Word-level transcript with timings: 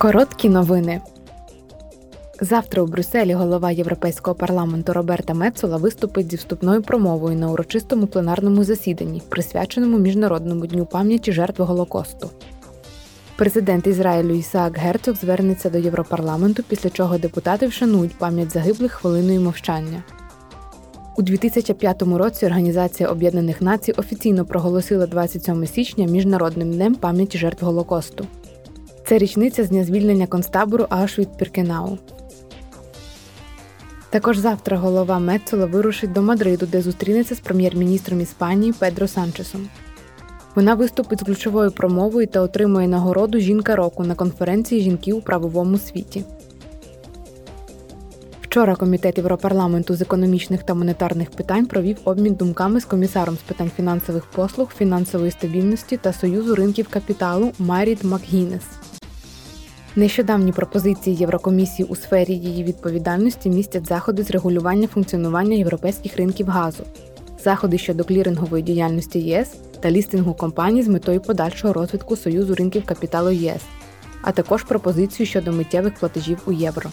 Короткі 0.00 0.48
новини. 0.48 1.00
Завтра 2.40 2.82
у 2.82 2.86
Брюсселі 2.86 3.34
голова 3.34 3.70
Європейського 3.70 4.34
парламенту 4.34 4.92
Роберта 4.92 5.34
Мецола 5.34 5.76
виступить 5.76 6.30
зі 6.30 6.36
вступною 6.36 6.82
промовою 6.82 7.38
на 7.38 7.50
урочистому 7.50 8.06
пленарному 8.06 8.64
засіданні, 8.64 9.22
присвяченому 9.28 9.98
Міжнародному 9.98 10.66
дню 10.66 10.86
пам'яті 10.86 11.32
жертв 11.32 11.62
Голокосту. 11.62 12.30
Президент 13.36 13.86
Ізраїлю 13.86 14.34
Ісаак 14.34 14.78
Герцог 14.78 15.16
звернеться 15.16 15.70
до 15.70 15.78
Європарламенту, 15.78 16.62
після 16.68 16.90
чого 16.90 17.18
депутати 17.18 17.66
вшанують 17.66 18.18
пам'ять 18.18 18.52
загиблих 18.52 18.92
хвилиною 18.92 19.40
мовчання. 19.40 20.02
У 21.16 21.22
2005 21.22 22.02
році 22.02 22.46
Організація 22.46 23.08
Об'єднаних 23.08 23.62
Націй 23.62 23.92
офіційно 23.92 24.44
проголосила 24.44 25.06
27 25.06 25.66
січня 25.66 26.06
Міжнародним 26.06 26.72
днем 26.72 26.94
пам'яті 26.94 27.38
жертв 27.38 27.64
Голокосту. 27.64 28.26
Це 29.08 29.18
річниця 29.18 29.64
з 29.64 29.68
дня 29.68 29.84
звільнення 29.84 30.26
концтабору 30.26 30.84
Аушвіт-Піркенау. 30.84 31.98
Також 34.10 34.38
завтра 34.38 34.76
голова 34.76 35.18
Мецола 35.18 35.66
вирушить 35.66 36.12
до 36.12 36.22
Мадриду, 36.22 36.66
де 36.66 36.82
зустрінеться 36.82 37.34
з 37.34 37.40
прем'єр-міністром 37.40 38.20
Іспанії 38.20 38.72
Педро 38.72 39.08
Санчесом. 39.08 39.68
Вона 40.54 40.74
виступить 40.74 41.20
з 41.20 41.22
ключовою 41.22 41.70
промовою 41.70 42.26
та 42.26 42.40
отримує 42.40 42.88
нагороду 42.88 43.38
Жінка 43.38 43.76
року 43.76 44.04
на 44.04 44.14
конференції 44.14 44.80
жінки 44.80 45.12
у 45.12 45.20
правовому 45.20 45.78
світі. 45.78 46.24
Вчора 48.42 48.76
Комітет 48.76 49.18
Європарламенту 49.18 49.94
з 49.94 50.02
економічних 50.02 50.62
та 50.62 50.74
монетарних 50.74 51.30
питань 51.30 51.66
провів 51.66 51.96
обмін 52.04 52.34
думками 52.34 52.80
з 52.80 52.84
комісаром 52.84 53.36
з 53.36 53.42
питань 53.42 53.70
фінансових 53.76 54.24
послуг, 54.24 54.72
фінансової 54.78 55.30
стабільності 55.30 55.96
та 55.96 56.12
союзу 56.12 56.54
ринків 56.54 56.88
капіталу 56.88 57.52
Маріт 57.58 58.04
Макгінес. 58.04 58.62
Нещодавні 59.96 60.52
пропозиції 60.52 61.16
Єврокомісії 61.16 61.88
у 61.88 61.96
сфері 61.96 62.32
її 62.32 62.64
відповідальності 62.64 63.50
містять 63.50 63.86
заходи 63.86 64.22
з 64.22 64.30
регулювання 64.30 64.88
функціонування 64.88 65.56
європейських 65.56 66.16
ринків 66.16 66.48
газу, 66.48 66.84
заходи 67.44 67.78
щодо 67.78 68.04
клірингової 68.04 68.62
діяльності 68.62 69.18
ЄС 69.18 69.54
та 69.80 69.90
лістингу 69.90 70.34
компаній 70.34 70.82
з 70.82 70.88
метою 70.88 71.20
подальшого 71.20 71.74
розвитку 71.74 72.16
Союзу 72.16 72.54
ринків 72.54 72.84
капіталу 72.84 73.30
ЄС, 73.30 73.62
а 74.22 74.32
також 74.32 74.62
пропозицію 74.62 75.26
щодо 75.26 75.52
миттєвих 75.52 75.94
платежів 75.94 76.38
у 76.46 76.52
євро. 76.52 76.90